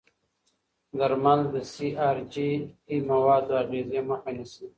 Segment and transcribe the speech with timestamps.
[0.97, 2.49] درمل د سی ار جي
[2.85, 4.65] پي موادو اغېزې مخه نیسي.